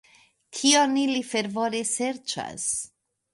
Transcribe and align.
Kion 0.59 0.95
ili 1.01 1.21
fervore 1.33 1.83
serĉas? 1.91 2.67